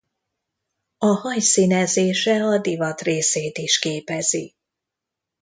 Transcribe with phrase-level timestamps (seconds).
[0.97, 4.55] A haj színezése a divat részét is képezi.